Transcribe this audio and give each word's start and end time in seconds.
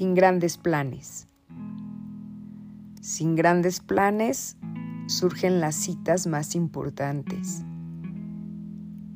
sin 0.00 0.14
grandes 0.14 0.56
planes. 0.56 1.28
Sin 3.02 3.36
grandes 3.36 3.80
planes 3.80 4.56
surgen 5.08 5.60
las 5.60 5.74
citas 5.74 6.26
más 6.26 6.54
importantes. 6.54 7.66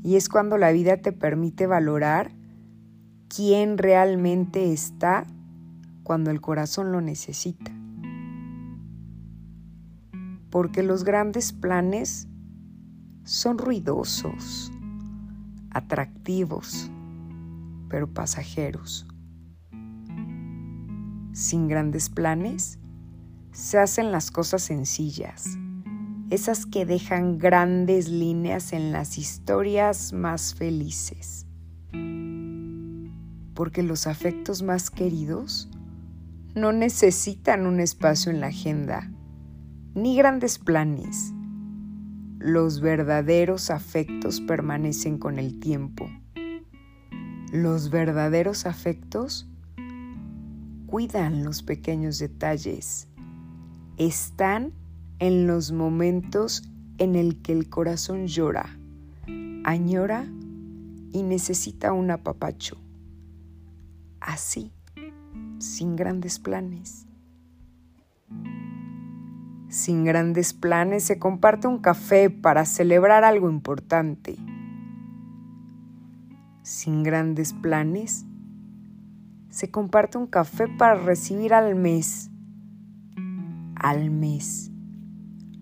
Y 0.03 0.17
es 0.17 0.29
cuando 0.29 0.59
la 0.59 0.73
vida 0.73 0.99
te 0.99 1.13
permite 1.13 1.67
valorar 1.67 2.33
quién 3.35 3.79
realmente 3.79 4.75
está 4.75 5.27
cuando 6.03 6.31
el 6.31 6.43
corazón 6.43 6.93
lo 6.93 7.01
necesita. 7.01 7.73
Porque 10.51 10.83
los 10.83 11.03
grandes 11.03 11.55
planes 11.55 12.29
son 13.23 13.57
ruidosos, 13.57 14.71
atractivos, 15.71 16.91
pero 17.89 18.07
pasajeros. 18.13 19.07
Sin 21.35 21.67
grandes 21.67 22.11
planes, 22.11 22.79
se 23.51 23.79
hacen 23.79 24.13
las 24.13 24.31
cosas 24.31 24.63
sencillas, 24.63 25.59
esas 26.31 26.65
que 26.65 26.87
dejan 26.87 27.39
grandes 27.39 28.09
líneas 28.09 28.73
en 28.73 28.93
las 28.93 29.19
historias 29.19 30.13
más 30.13 30.55
felices. 30.55 31.49
Porque 33.53 33.83
los 33.83 34.07
afectos 34.07 34.63
más 34.63 34.91
queridos 34.91 35.69
no 36.55 36.71
necesitan 36.71 37.67
un 37.67 37.81
espacio 37.81 38.31
en 38.31 38.41
la 38.41 38.47
agenda, 38.47 39.11
ni 39.93 40.17
grandes 40.17 40.61
planes. 40.61 41.33
Los 42.39 42.81
verdaderos 42.81 43.71
afectos 43.71 44.41
permanecen 44.41 45.19
con 45.19 45.41
el 45.41 45.59
tiempo. 45.59 46.09
Los 47.53 47.91
verdaderos 47.91 48.67
afectos 48.67 49.51
cuidan 50.87 51.45
los 51.45 51.63
pequeños 51.63 52.19
detalles. 52.19 53.09
Están 53.97 54.73
en 55.19 55.47
los 55.47 55.73
momentos 55.73 56.63
en 56.99 57.17
el 57.17 57.43
que 57.43 57.53
el 57.53 57.69
corazón 57.69 58.27
llora, 58.27 58.77
añora 59.65 60.27
y 61.13 61.23
necesita 61.23 61.93
un 61.93 62.11
apapacho. 62.11 62.77
Así, 64.21 64.73
sin 65.59 65.97
grandes 65.97 66.39
planes. 66.39 67.07
Sin 69.69 70.05
grandes 70.05 70.53
planes 70.53 71.05
se 71.05 71.19
comparte 71.19 71.67
un 71.67 71.79
café 71.79 72.31
para 72.31 72.65
celebrar 72.65 73.25
algo 73.25 73.51
importante. 73.51 74.37
Sin 76.63 77.03
grandes 77.03 77.53
planes 77.53 78.25
se 79.55 79.71
comparte 79.71 80.19
un 80.19 80.27
café 80.27 80.67
para 80.67 80.97
recibir 80.97 81.55
al 81.55 81.77
mes, 81.77 82.29
al 83.77 84.11
mes, 84.11 84.73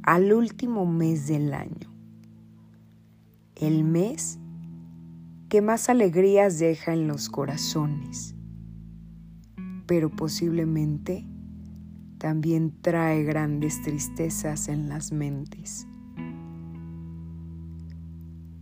al 0.03 0.33
último 0.33 0.87
mes 0.87 1.27
del 1.27 1.53
año. 1.53 1.93
El 3.55 3.85
mes 3.85 4.39
que 5.51 5.61
más 5.61 5.91
alegrías 5.91 6.59
deja 6.59 6.95
en 6.95 7.07
los 7.07 7.29
corazones, 7.29 8.35
pero 9.85 10.09
posiblemente 10.09 11.27
también 12.17 12.73
trae 12.81 13.25
grandes 13.25 13.83
tristezas 13.83 14.69
en 14.69 14.89
las 14.89 15.13
mentes. 15.13 15.87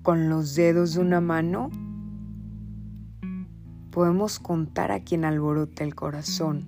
Con 0.03 0.29
los 0.29 0.57
dedos 0.57 0.95
de 0.95 1.01
una 1.03 1.21
mano 1.21 1.71
podemos 3.91 4.39
contar 4.39 4.93
a 4.93 5.01
quien 5.01 5.25
alborota 5.25 5.85
el 5.85 5.95
corazón 5.95 6.67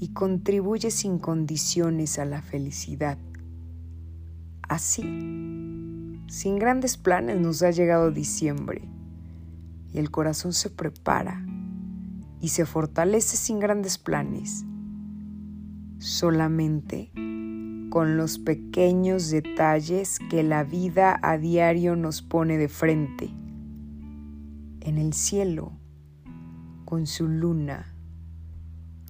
y 0.00 0.08
contribuye 0.08 0.90
sin 0.90 1.18
condiciones 1.18 2.18
a 2.18 2.24
la 2.24 2.42
felicidad. 2.42 3.18
Así, 4.62 5.02
sin 6.28 6.58
grandes 6.58 6.96
planes 6.96 7.40
nos 7.40 7.62
ha 7.62 7.70
llegado 7.70 8.10
diciembre 8.10 8.82
y 9.92 9.98
el 9.98 10.10
corazón 10.10 10.52
se 10.52 10.70
prepara 10.70 11.44
y 12.40 12.48
se 12.48 12.66
fortalece 12.66 13.36
sin 13.36 13.60
grandes 13.60 13.98
planes, 13.98 14.64
solamente 15.98 17.10
con 17.90 18.16
los 18.16 18.38
pequeños 18.38 19.30
detalles 19.30 20.18
que 20.30 20.42
la 20.42 20.64
vida 20.64 21.18
a 21.22 21.38
diario 21.38 21.96
nos 21.96 22.20
pone 22.20 22.58
de 22.58 22.68
frente. 22.68 23.30
En 24.80 24.98
el 24.98 25.14
cielo, 25.14 25.72
con 26.86 27.08
su 27.08 27.26
luna, 27.26 27.92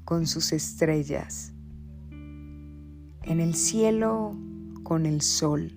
con 0.06 0.26
sus 0.26 0.54
estrellas, 0.54 1.52
en 2.10 3.38
el 3.38 3.54
cielo 3.54 4.34
con 4.82 5.04
el 5.04 5.20
sol, 5.20 5.72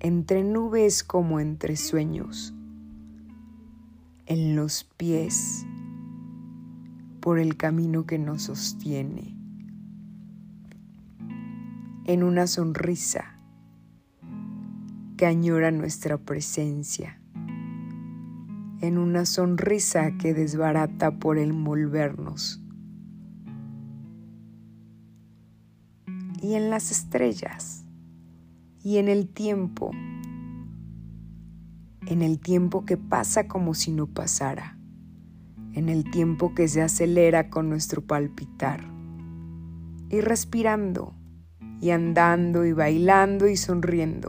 entre 0.00 0.44
nubes 0.44 1.02
como 1.02 1.40
entre 1.40 1.76
sueños, 1.76 2.52
en 4.26 4.54
los 4.54 4.84
pies 4.84 5.64
por 7.20 7.38
el 7.38 7.56
camino 7.56 8.04
que 8.04 8.18
nos 8.18 8.42
sostiene, 8.42 9.34
en 12.04 12.22
una 12.22 12.46
sonrisa 12.46 13.38
que 15.16 15.24
añora 15.24 15.70
nuestra 15.70 16.18
presencia 16.18 17.19
en 18.80 18.96
una 18.96 19.26
sonrisa 19.26 20.12
que 20.16 20.32
desbarata 20.32 21.18
por 21.18 21.38
envolvernos. 21.38 22.62
Y 26.42 26.54
en 26.54 26.70
las 26.70 26.90
estrellas, 26.90 27.84
y 28.82 28.96
en 28.96 29.08
el 29.08 29.28
tiempo, 29.28 29.90
en 32.06 32.22
el 32.22 32.40
tiempo 32.40 32.86
que 32.86 32.96
pasa 32.96 33.46
como 33.46 33.74
si 33.74 33.92
no 33.92 34.06
pasara, 34.06 34.78
en 35.74 35.90
el 35.90 36.10
tiempo 36.10 36.54
que 36.54 36.66
se 36.66 36.80
acelera 36.80 37.50
con 37.50 37.68
nuestro 37.68 38.02
palpitar, 38.02 38.80
y 40.08 40.22
respirando, 40.22 41.14
y 41.82 41.90
andando, 41.90 42.64
y 42.64 42.72
bailando, 42.72 43.46
y 43.46 43.56
sonriendo. 43.58 44.28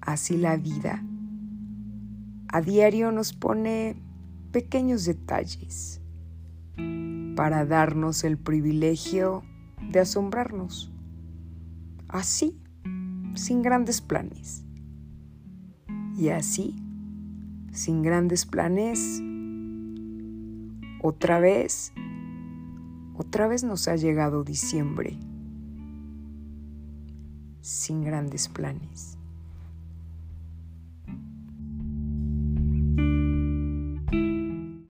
Así 0.00 0.38
la 0.38 0.56
vida 0.56 1.05
a 2.56 2.62
diario 2.62 3.12
nos 3.12 3.34
pone 3.34 4.02
pequeños 4.50 5.04
detalles 5.04 6.00
para 7.36 7.66
darnos 7.66 8.24
el 8.24 8.38
privilegio 8.38 9.42
de 9.92 10.00
asombrarnos. 10.00 10.90
Así, 12.08 12.58
sin 13.34 13.60
grandes 13.60 14.00
planes. 14.00 14.64
Y 16.16 16.30
así, 16.30 16.74
sin 17.72 18.00
grandes 18.02 18.46
planes, 18.46 19.20
otra 21.02 21.38
vez, 21.40 21.92
otra 23.16 23.48
vez 23.48 23.64
nos 23.64 23.86
ha 23.86 23.96
llegado 23.96 24.44
diciembre, 24.44 25.18
sin 27.60 28.02
grandes 28.02 28.48
planes. 28.48 29.18